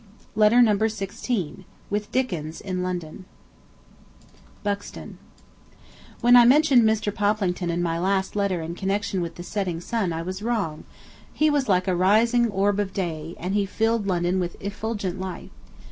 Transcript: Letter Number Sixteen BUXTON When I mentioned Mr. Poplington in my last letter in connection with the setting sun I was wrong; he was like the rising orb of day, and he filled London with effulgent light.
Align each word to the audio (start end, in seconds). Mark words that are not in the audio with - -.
Letter 0.33 0.63
Number 0.63 0.89
Sixteen 0.89 1.63
BUXTON 2.11 2.55
When 6.21 6.35
I 6.35 6.43
mentioned 6.43 6.81
Mr. 6.83 7.13
Poplington 7.13 7.69
in 7.69 7.83
my 7.83 7.99
last 7.99 8.35
letter 8.35 8.63
in 8.63 8.73
connection 8.73 9.21
with 9.21 9.35
the 9.35 9.43
setting 9.43 9.79
sun 9.79 10.11
I 10.11 10.23
was 10.23 10.41
wrong; 10.41 10.85
he 11.31 11.51
was 11.51 11.69
like 11.69 11.85
the 11.85 11.95
rising 11.95 12.49
orb 12.49 12.79
of 12.79 12.93
day, 12.93 13.35
and 13.39 13.53
he 13.53 13.67
filled 13.67 14.07
London 14.07 14.39
with 14.39 14.57
effulgent 14.59 15.19
light. 15.19 15.51